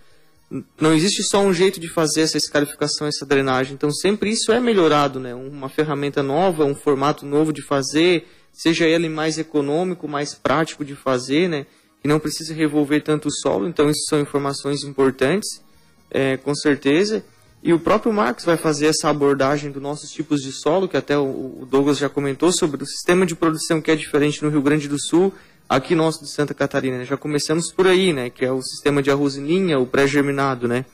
Não 0.81 0.95
existe 0.95 1.23
só 1.23 1.41
um 1.43 1.53
jeito 1.53 1.79
de 1.79 1.89
fazer 1.89 2.23
essa 2.23 2.39
escarificação, 2.39 3.07
essa 3.07 3.25
drenagem. 3.25 3.75
Então 3.75 3.91
sempre 3.93 4.31
isso 4.31 4.51
é 4.51 4.59
melhorado, 4.59 5.21
né? 5.21 5.35
Uma 5.35 5.69
ferramenta 5.69 6.23
nova, 6.23 6.65
um 6.65 6.75
formato 6.75 7.25
novo 7.25 7.53
de 7.53 7.63
fazer, 7.63 8.27
seja 8.53 8.87
ele 8.87 9.09
mais 9.09 9.39
econômico, 9.39 10.09
mais 10.09 10.35
prático 10.35 10.85
de 10.85 10.95
fazer, 10.95 11.49
né? 11.49 11.67
Que 12.01 12.09
não 12.09 12.19
precisa 12.19 12.55
revolver 12.55 13.03
tanto 13.03 13.29
o 13.29 13.33
solo. 13.33 13.69
Então 13.69 13.89
isso 13.91 14.05
são 14.09 14.21
informações 14.21 14.83
importantes 14.85 15.63
é, 16.11 16.37
com 16.37 16.55
certeza. 16.55 17.25
E 17.63 17.73
o 17.73 17.79
próprio 17.79 18.13
Marcos 18.13 18.45
vai 18.45 18.57
fazer 18.57 18.87
essa 18.87 19.09
abordagem 19.09 19.71
dos 19.71 19.83
nossos 19.83 20.11
tipos 20.11 20.41
de 20.41 20.53
solo, 20.53 20.89
que 20.89 20.97
até 20.97 21.19
o 21.19 21.67
Douglas 21.69 21.99
já 21.99 22.09
comentou, 22.09 22.53
sobre 22.53 22.83
o 22.83 22.87
sistema 22.87 23.27
de 23.27 23.35
produção 23.35 23.81
que 23.81 23.91
é 23.91 23.97
diferente 23.97 24.43
no 24.43 24.51
Rio 24.51 24.63
Grande 24.63 24.89
do 24.89 25.01
Sul, 25.01 25.35
aqui 25.69 25.95
nosso 25.95 26.23
de 26.23 26.31
Santa 26.31 26.55
Catarina. 26.55 27.05
Já 27.05 27.17
começamos 27.17 27.73
por 27.73 27.87
aí, 27.87 28.13
né? 28.13 28.31
Que 28.31 28.45
é 28.45 28.53
o 28.53 28.63
sistema 28.63 29.03
de 29.03 29.11
arroz 29.11 29.37
em 29.37 29.45
linha, 29.45 29.79
o 29.79 29.87
pré-germinado, 29.87 30.69
né? 30.69 30.85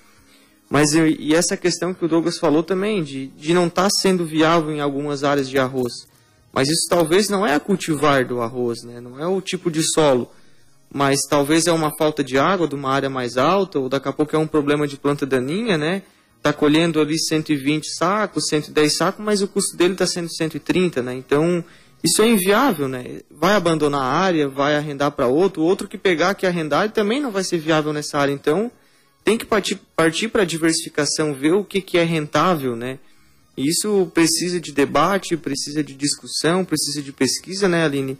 Mas 0.70 0.94
e 0.94 1.34
essa 1.34 1.56
questão 1.56 1.92
que 1.92 2.04
o 2.06 2.08
Douglas 2.08 2.38
falou 2.38 2.62
também, 2.62 3.02
de, 3.02 3.26
de 3.26 3.52
não 3.52 3.66
estar 3.66 3.84
tá 3.84 3.90
sendo 3.90 4.25
viável 4.25 4.73
em 4.73 4.80
algumas 4.80 5.23
áreas 5.23 5.49
de 5.49 5.58
arroz. 5.58 6.08
Mas 6.54 6.68
isso 6.68 6.87
talvez 6.88 7.28
não 7.28 7.46
é 7.46 7.54
a 7.54 7.61
cultivar 7.61 8.26
do 8.26 8.40
arroz, 8.40 8.82
né? 8.84 9.00
Não 9.00 9.18
é 9.18 9.26
o 9.26 9.40
tipo 9.40 9.70
de 9.70 9.82
solo 9.82 10.30
mas 10.94 11.23
talvez 11.28 11.66
é 11.66 11.73
uma 11.73 11.90
falta 11.99 12.23
de 12.23 12.38
água 12.38 12.68
de 12.68 12.76
uma 12.76 12.88
área 12.88 13.11
mais 13.11 13.37
alta, 13.37 13.80
ou 13.80 13.88
daqui 13.88 14.08
a 14.08 14.12
pouco 14.12 14.37
é 14.37 14.38
um 14.38 14.46
problema 14.46 14.87
de 14.87 14.96
planta 14.96 15.26
daninha, 15.26 15.76
né? 15.76 16.02
Está 16.37 16.52
colhendo 16.52 17.00
ali 17.00 17.18
120 17.18 17.84
sacos, 17.96 18.46
110 18.49 18.96
sacos, 18.96 19.25
mas 19.25 19.42
o 19.42 19.49
custo 19.49 19.76
dele 19.76 19.94
está 19.94 20.06
sendo 20.06 20.32
130, 20.32 21.02
né? 21.02 21.12
Então, 21.12 21.64
isso 22.02 22.23
é 22.23 22.28
inviável, 22.28 22.87
né? 22.87 23.23
Vai 23.28 23.54
abandonar 23.54 24.02
a 24.02 24.14
área, 24.14 24.49
vai 24.49 24.76
arrendar 24.76 25.11
para 25.11 25.26
outro, 25.26 25.62
outro 25.62 25.88
que 25.88 25.99
pegar 25.99 26.37
que 26.37 26.46
arrendar 26.46 26.88
também 26.92 27.20
não 27.20 27.32
vai 27.32 27.42
ser 27.42 27.58
viável 27.58 27.92
nessa 27.92 28.16
área. 28.16 28.32
Então, 28.32 28.70
tem 29.25 29.37
que 29.37 29.44
partir, 29.44 30.28
para 30.28 30.42
a 30.42 30.46
diversificação, 30.46 31.34
ver 31.34 31.54
o 31.54 31.64
que, 31.64 31.80
que 31.80 31.99
é 31.99 32.04
rentável, 32.04 32.76
né? 32.76 33.00
Isso 33.56 34.11
precisa 34.12 34.61
de 34.61 34.73
debate, 34.73 35.37
precisa 35.37 35.82
de 35.82 35.94
discussão, 35.94 36.64
precisa 36.64 37.00
de 37.00 37.12
pesquisa, 37.12 37.68
né, 37.68 37.84
Aline? 37.84 38.18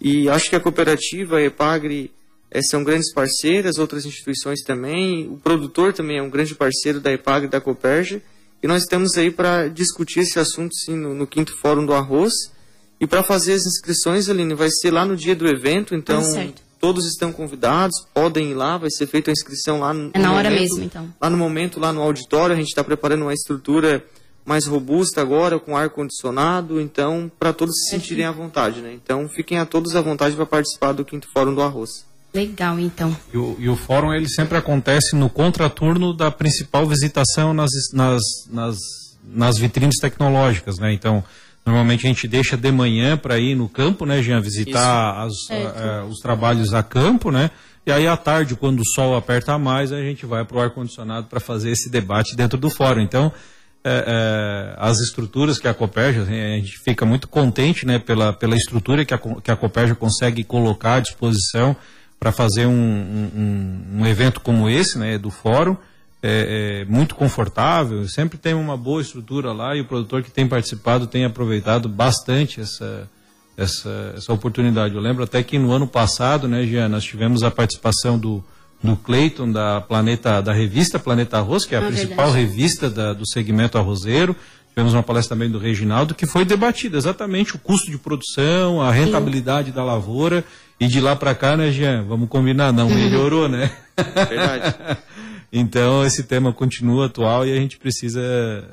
E 0.00 0.28
acho 0.28 0.48
que 0.48 0.56
a 0.56 0.60
cooperativa, 0.60 1.38
a 1.38 1.42
EPAGRE, 1.42 2.12
é, 2.50 2.62
são 2.62 2.84
grandes 2.84 3.12
parceiras, 3.12 3.78
outras 3.78 4.04
instituições 4.04 4.62
também. 4.62 5.28
O 5.28 5.36
produtor 5.36 5.92
também 5.92 6.18
é 6.18 6.22
um 6.22 6.30
grande 6.30 6.54
parceiro 6.54 7.00
da 7.00 7.12
EPAGRE 7.12 7.46
e 7.46 7.50
da 7.50 7.60
Coperge. 7.60 8.22
E 8.62 8.66
nós 8.66 8.82
estamos 8.82 9.16
aí 9.16 9.30
para 9.30 9.68
discutir 9.68 10.20
esse 10.20 10.38
assunto 10.38 10.74
sim, 10.74 10.96
no, 10.96 11.14
no, 11.14 11.26
quinto 11.26 11.56
fórum 11.60 11.84
do 11.84 11.92
arroz. 11.92 12.32
E 13.00 13.06
para 13.06 13.22
fazer 13.22 13.52
as 13.54 13.66
inscrições, 13.66 14.28
Aline, 14.28 14.54
vai 14.54 14.68
ser 14.70 14.90
lá 14.90 15.04
no 15.04 15.16
dia 15.16 15.36
do 15.36 15.46
evento, 15.46 15.94
então 15.94 16.18
ah, 16.18 16.48
todos 16.80 17.04
estão 17.06 17.30
convidados, 17.30 17.94
podem 18.14 18.52
ir 18.52 18.54
lá, 18.54 18.78
vai 18.78 18.90
ser 18.90 19.06
feita 19.06 19.30
a 19.30 19.32
inscrição 19.32 19.80
lá 19.80 19.92
no, 19.92 20.10
É 20.14 20.18
na 20.18 20.32
hora 20.32 20.48
mesmo, 20.48 20.82
então. 20.82 21.12
Lá 21.20 21.28
no 21.28 21.36
momento, 21.36 21.78
lá 21.78 21.92
no 21.92 22.00
auditório, 22.00 22.54
a 22.54 22.58
gente 22.58 22.68
está 22.68 22.82
preparando 22.82 23.22
uma 23.22 23.34
estrutura 23.34 24.02
mais 24.46 24.64
robusta 24.64 25.20
agora, 25.20 25.58
com 25.58 25.76
ar-condicionado, 25.76 26.80
então, 26.80 27.30
para 27.36 27.52
todos 27.52 27.74
se 27.74 27.90
sentirem 27.90 28.24
à 28.24 28.30
vontade, 28.30 28.80
né? 28.80 28.94
Então, 28.94 29.28
fiquem 29.28 29.58
a 29.58 29.66
todos 29.66 29.96
à 29.96 30.00
vontade 30.00 30.36
para 30.36 30.46
participar 30.46 30.92
do 30.92 31.04
quinto 31.04 31.26
Fórum 31.34 31.52
do 31.52 31.60
Arroz. 31.60 32.06
Legal, 32.32 32.78
então. 32.78 33.16
E 33.32 33.36
o, 33.36 33.56
e 33.58 33.68
o, 33.68 33.76
fórum, 33.76 34.12
ele 34.12 34.28
sempre 34.28 34.56
acontece 34.56 35.16
no 35.16 35.28
contraturno 35.28 36.12
da 36.12 36.30
principal 36.30 36.86
visitação 36.86 37.52
nas, 37.52 37.70
nas, 37.92 38.20
nas, 38.50 38.76
nas 39.24 39.58
vitrines 39.58 39.96
tecnológicas, 40.00 40.78
né? 40.78 40.92
Então, 40.92 41.24
normalmente 41.64 42.06
a 42.06 42.08
gente 42.08 42.28
deixa 42.28 42.56
de 42.56 42.70
manhã 42.70 43.16
para 43.16 43.38
ir 43.38 43.56
no 43.56 43.68
campo, 43.68 44.06
né, 44.06 44.22
Jean, 44.22 44.40
visitar 44.40 45.24
as, 45.24 45.32
a, 45.50 46.00
a, 46.00 46.04
os 46.04 46.18
trabalhos 46.20 46.72
a 46.72 46.82
campo, 46.82 47.30
né? 47.30 47.50
E 47.86 47.90
aí 47.90 48.06
à 48.06 48.16
tarde, 48.16 48.54
quando 48.54 48.80
o 48.80 48.86
sol 48.94 49.16
aperta 49.16 49.56
mais, 49.58 49.90
a 49.92 50.00
gente 50.00 50.26
vai 50.26 50.44
para 50.44 50.56
o 50.56 50.60
ar-condicionado 50.60 51.28
para 51.28 51.40
fazer 51.40 51.70
esse 51.70 51.88
debate 51.88 52.36
dentro 52.36 52.58
do 52.58 52.68
fórum. 52.68 53.00
Então, 53.00 53.32
é, 53.88 54.04
é, 54.04 54.74
as 54.78 54.98
estruturas 54.98 55.60
que 55.60 55.68
a 55.68 55.72
Copérgia, 55.72 56.22
assim, 56.22 56.34
a 56.34 56.56
gente 56.56 56.76
fica 56.76 57.06
muito 57.06 57.28
contente 57.28 57.86
né, 57.86 58.00
pela, 58.00 58.32
pela 58.32 58.56
estrutura 58.56 59.04
que 59.04 59.14
a, 59.14 59.18
que 59.18 59.48
a 59.48 59.56
Copérgia 59.56 59.94
consegue 59.94 60.42
colocar 60.42 60.94
à 60.94 61.00
disposição 61.00 61.76
para 62.18 62.32
fazer 62.32 62.66
um, 62.66 62.72
um, 62.72 64.00
um, 64.00 64.06
evento 64.06 64.40
como 64.40 64.68
esse, 64.68 64.98
né, 64.98 65.16
do 65.16 65.30
fórum. 65.30 65.76
É, 66.20 66.82
é, 66.82 66.84
muito 66.86 67.14
confortável, 67.14 68.08
sempre 68.08 68.36
tem 68.36 68.54
uma 68.54 68.76
boa 68.76 69.00
estrutura 69.00 69.52
lá 69.52 69.76
e 69.76 69.82
o 69.82 69.84
produtor 69.84 70.24
que 70.24 70.30
tem 70.32 70.48
participado 70.48 71.06
tem 71.06 71.24
aproveitado 71.24 71.88
bastante 71.88 72.60
essa, 72.60 73.08
essa, 73.56 74.14
essa 74.16 74.32
oportunidade. 74.32 74.96
Eu 74.96 75.00
lembro 75.00 75.22
até 75.22 75.40
que 75.44 75.56
no 75.58 75.70
ano 75.70 75.86
passado, 75.86 76.48
né, 76.48 76.64
Jean, 76.66 76.88
nós 76.88 77.04
tivemos 77.04 77.44
a 77.44 77.50
participação 77.52 78.18
do, 78.18 78.42
do 78.86 78.96
Cleiton 78.96 79.50
da 79.50 79.80
Planeta, 79.80 80.40
da 80.40 80.52
revista 80.52 80.98
Planeta 80.98 81.38
Arroz, 81.38 81.64
que 81.64 81.74
é 81.74 81.78
a 81.78 81.82
ah, 81.82 81.86
principal 81.86 82.30
verdade. 82.30 82.46
revista 82.46 82.88
da, 82.88 83.12
do 83.12 83.26
segmento 83.28 83.76
arrozeiro. 83.76 84.34
Tivemos 84.70 84.92
uma 84.92 85.02
palestra 85.02 85.34
também 85.34 85.50
do 85.50 85.58
Reginaldo, 85.58 86.14
que 86.14 86.26
foi 86.26 86.44
debatida 86.44 86.98
exatamente 86.98 87.56
o 87.56 87.58
custo 87.58 87.90
de 87.90 87.96
produção, 87.96 88.80
a 88.80 88.92
rentabilidade 88.92 89.68
Sim. 89.68 89.74
da 89.74 89.82
lavoura. 89.82 90.44
E 90.78 90.86
de 90.86 91.00
lá 91.00 91.16
para 91.16 91.34
cá, 91.34 91.56
né, 91.56 91.72
Jean? 91.72 92.04
Vamos 92.04 92.28
combinar, 92.28 92.70
não 92.72 92.90
melhorou, 92.90 93.48
né? 93.48 93.70
Verdade. 94.28 94.76
então, 95.50 96.04
esse 96.04 96.24
tema 96.24 96.52
continua 96.52 97.06
atual 97.06 97.46
e 97.46 97.52
a 97.52 97.56
gente 97.56 97.78
precisa, 97.78 98.20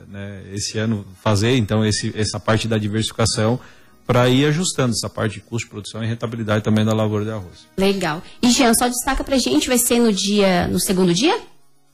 né, 0.10 0.42
esse 0.52 0.78
ano, 0.78 1.06
fazer, 1.24 1.56
então, 1.56 1.86
esse, 1.86 2.12
essa 2.18 2.38
parte 2.38 2.68
da 2.68 2.78
diversificação 2.78 3.58
para 4.06 4.28
ir 4.30 4.46
ajustando 4.46 4.94
essa 4.94 5.10
parte 5.10 5.36
de 5.36 5.42
custo 5.42 5.66
de 5.66 5.72
produção 5.72 6.04
e 6.04 6.08
rentabilidade 6.08 6.64
também 6.64 6.84
da 6.84 6.94
lavoura 6.94 7.24
de 7.24 7.32
arroz. 7.32 7.68
Legal. 7.78 8.22
E 8.42 8.50
Jean, 8.50 8.74
só 8.74 8.88
destaca 8.88 9.24
para 9.24 9.36
a 9.36 9.40
gente, 9.40 9.68
vai 9.68 9.78
ser 9.78 10.00
no 10.00 10.12
dia, 10.12 10.68
no 10.68 10.80
segundo 10.80 11.14
dia? 11.14 11.40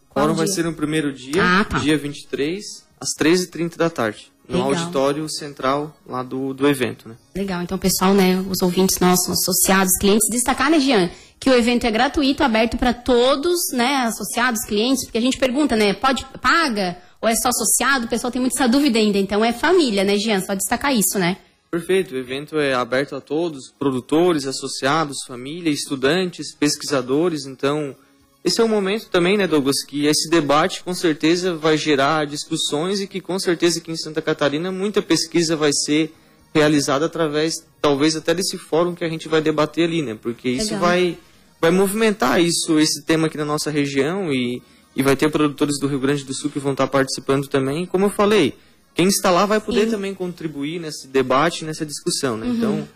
Qual 0.10 0.26
Qual 0.26 0.36
vai 0.36 0.48
ser 0.48 0.64
no 0.66 0.74
primeiro 0.74 1.14
dia, 1.14 1.42
ah, 1.44 1.64
tá. 1.64 1.78
dia 1.78 1.98
23, 1.98 2.64
às 3.00 3.10
13h30 3.20 3.78
da 3.78 3.90
tarde. 3.90 4.32
No 4.48 4.68
Legal. 4.68 4.82
auditório 4.82 5.30
central 5.30 5.96
lá 6.08 6.24
do, 6.24 6.56
do 6.56 6.68
evento, 6.68 7.08
né? 7.08 7.16
Legal. 7.36 7.62
Então, 7.62 7.78
pessoal, 7.78 8.16
né, 8.16 8.44
os 8.50 8.64
ouvintes 8.64 8.98
nossos, 9.00 9.30
associados, 9.30 9.96
clientes, 10.00 10.28
destacar, 10.32 10.72
né, 10.72 10.80
Jean, 10.80 11.12
que 11.40 11.52
o 11.52 11.54
evento 11.54 11.86
é 11.86 11.92
gratuito, 11.92 12.44
aberto 12.44 12.76
para 12.76 12.92
todos, 12.92 13.60
né, 13.72 14.08
associados, 14.08 14.66
clientes, 14.66 15.06
porque 15.06 15.20
a 15.20 15.22
gente 15.22 15.38
pergunta, 15.38 15.76
né, 15.76 15.94
pode, 15.94 16.26
paga, 16.42 16.98
ou 17.22 17.30
é 17.30 17.36
só 17.36 17.50
associado? 17.50 18.06
O 18.06 18.10
pessoal 18.10 18.32
tem 18.32 18.42
muita 18.42 18.68
dúvida 18.68 18.98
ainda. 18.98 19.20
Então, 19.20 19.46
é 19.46 19.54
família, 19.54 20.04
né, 20.04 20.18
Jean? 20.18 20.42
Só 20.42 20.56
destacar 20.56 20.96
isso, 20.96 21.20
né? 21.20 21.38
Perfeito, 21.72 22.16
o 22.16 22.18
evento 22.18 22.58
é 22.58 22.74
aberto 22.74 23.16
a 23.16 23.22
todos, 23.22 23.72
produtores, 23.78 24.48
associados, 24.48 25.20
família, 25.28 25.70
estudantes, 25.70 26.52
pesquisadores, 26.52 27.46
então 27.46 27.96
esse 28.44 28.60
é 28.60 28.64
um 28.64 28.68
momento 28.68 29.08
também, 29.10 29.38
né, 29.38 29.46
Douglas, 29.46 29.84
que 29.84 30.08
esse 30.08 30.28
debate 30.32 30.84
com 30.84 30.96
certeza 30.96 31.54
vai 31.54 31.78
gerar 31.78 32.26
discussões 32.26 33.00
e 33.02 33.08
que 33.08 33.22
com 33.22 33.38
certeza 33.38 33.78
aqui 33.78 33.92
em 33.92 33.98
Santa 33.98 34.20
Catarina 34.20 34.72
muita 34.72 35.00
pesquisa 35.00 35.56
vai 35.56 35.72
ser 35.72 36.12
realizada 36.56 37.06
através, 37.06 37.64
talvez 37.80 38.16
até 38.16 38.34
desse 38.34 38.58
fórum 38.58 38.96
que 38.96 39.04
a 39.04 39.10
gente 39.10 39.28
vai 39.28 39.40
debater 39.40 39.86
ali, 39.86 40.02
né, 40.02 40.18
porque 40.20 40.50
isso 40.50 40.76
vai, 40.80 41.20
vai 41.62 41.70
movimentar 41.70 42.42
isso, 42.42 42.80
esse 42.80 43.04
tema 43.04 43.28
aqui 43.28 43.38
na 43.38 43.46
nossa 43.46 43.70
região 43.70 44.34
e, 44.34 44.60
e 44.96 45.04
vai 45.04 45.16
ter 45.16 45.30
produtores 45.30 45.78
do 45.80 45.86
Rio 45.86 46.00
Grande 46.00 46.24
do 46.24 46.34
Sul 46.34 46.50
que 46.50 46.58
vão 46.58 46.72
estar 46.72 46.88
participando 46.88 47.48
também, 47.48 47.86
como 47.86 48.08
eu 48.08 48.10
falei, 48.10 48.58
quem 48.94 49.08
está 49.08 49.30
lá 49.32 49.46
vai 49.46 49.60
poder 49.60 49.86
Sim. 49.86 49.92
também 49.92 50.14
contribuir 50.14 50.80
nesse 50.80 51.08
debate, 51.08 51.64
nessa 51.64 51.86
discussão, 51.86 52.38
né? 52.38 52.48
Uhum. 52.48 52.56
Então, 52.56 52.88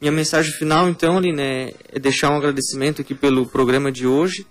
minha 0.00 0.12
mensagem 0.12 0.52
final, 0.52 0.88
então, 0.88 1.18
Aline, 1.18 1.42
é, 1.42 1.74
é 1.92 1.98
deixar 1.98 2.30
um 2.30 2.36
agradecimento 2.36 3.02
aqui 3.02 3.14
pelo 3.14 3.46
programa 3.46 3.90
de 3.90 4.06
hoje 4.06 4.46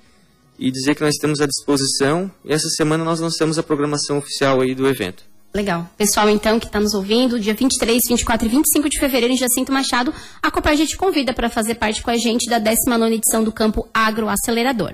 e 0.59 0.71
dizer 0.71 0.95
que 0.95 1.01
nós 1.01 1.15
estamos 1.15 1.39
à 1.39 1.45
disposição. 1.45 2.29
E 2.43 2.51
essa 2.51 2.67
semana 2.69 3.03
nós 3.03 3.19
lançamos 3.19 3.57
a 3.57 3.63
programação 3.63 4.17
oficial 4.17 4.61
aí 4.61 4.75
do 4.75 4.87
evento. 4.87 5.23
Legal. 5.53 5.89
Pessoal, 5.97 6.29
então, 6.29 6.59
que 6.59 6.67
está 6.67 6.79
nos 6.79 6.93
ouvindo, 6.93 7.39
dia 7.39 7.53
23, 7.53 7.99
24 8.09 8.45
e 8.45 8.49
25 8.49 8.89
de 8.89 8.99
fevereiro 8.99 9.33
em 9.33 9.37
Jacinto 9.37 9.71
Machado, 9.71 10.13
a 10.41 10.51
Coparge 10.51 10.85
te 10.85 10.97
convida 10.97 11.33
para 11.33 11.49
fazer 11.49 11.75
parte 11.75 12.03
com 12.03 12.11
a 12.11 12.17
gente 12.17 12.49
da 12.49 12.59
19 12.59 13.15
edição 13.15 13.43
do 13.43 13.51
Campo 13.51 13.87
Agro 13.93 14.27
Acelerador. 14.27 14.93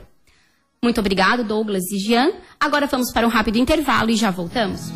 Muito 0.81 0.99
obrigado, 0.99 1.43
Douglas 1.43 1.83
e 1.91 1.97
Jean. 1.97 2.31
Agora 2.59 2.87
vamos 2.87 3.11
para 3.11 3.25
um 3.25 3.29
rápido 3.29 3.57
intervalo 3.57 4.11
e 4.11 4.15
já 4.15 4.29
voltamos. 4.29 4.93